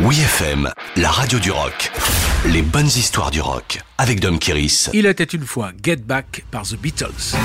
[0.00, 1.92] Oui FM, la radio du rock.
[2.46, 4.90] Les bonnes histoires du rock avec Dom Kiris.
[4.92, 7.36] Il était une fois Get Back par The Beatles.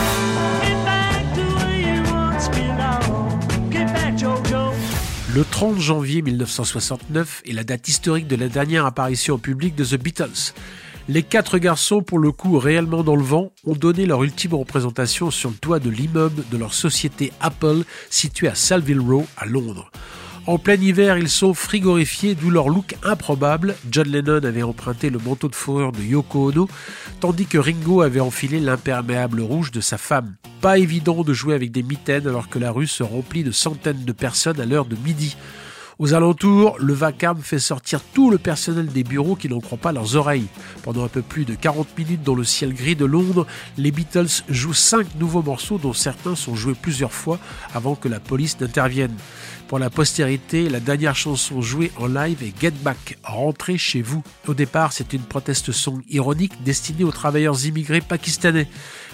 [5.31, 9.85] Le 30 janvier 1969 est la date historique de la dernière apparition au public de
[9.85, 10.53] The Beatles.
[11.07, 15.29] Les quatre garçons, pour le coup réellement dans le vent, ont donné leur ultime représentation
[15.29, 19.91] sur le toit de l'immeuble de leur société Apple située à Salville Row à Londres.
[20.45, 23.75] En plein hiver, ils sont frigorifiés, d'où leur look improbable.
[23.91, 26.67] John Lennon avait emprunté le manteau de fourrure de Yoko Ono,
[27.19, 30.35] tandis que Ringo avait enfilé l'imperméable rouge de sa femme.
[30.61, 34.05] Pas évident de jouer avec des mitaines alors que la rue se remplit de centaines
[34.05, 35.35] de personnes à l'heure de midi.
[35.99, 39.91] Aux alentours, le vacarme fait sortir tout le personnel des bureaux qui n'en croient pas
[39.91, 40.47] leurs oreilles.
[40.81, 43.45] Pendant un peu plus de 40 minutes dans le ciel gris de Londres,
[43.77, 47.37] les Beatles jouent cinq nouveaux morceaux dont certains sont joués plusieurs fois
[47.73, 49.13] avant que la police n'intervienne.
[49.67, 54.23] Pour la postérité, la dernière chanson jouée en live est Get Back, rentrez chez vous.
[54.47, 58.67] Au départ, c'est une proteste song ironique destinée aux travailleurs immigrés pakistanais.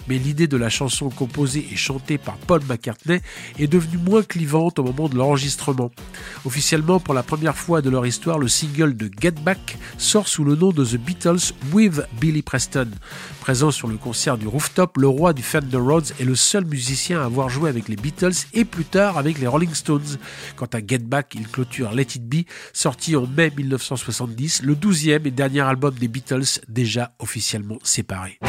[0.07, 3.21] Mais l'idée de la chanson composée et chantée par Paul McCartney
[3.59, 5.91] est devenue moins clivante au moment de l'enregistrement.
[6.45, 10.43] Officiellement, pour la première fois de leur histoire, le single de Get Back sort sous
[10.43, 12.87] le nom de The Beatles with Billy Preston.
[13.39, 17.21] Présent sur le concert du Rooftop, le roi du Fender Rhodes est le seul musicien
[17.21, 20.17] à avoir joué avec les Beatles et plus tard avec les Rolling Stones.
[20.57, 25.25] Quant à Get Back, il clôture Let It Be, sorti en mai 1970, le douzième
[25.25, 28.39] et dernier album des Beatles déjà officiellement séparé.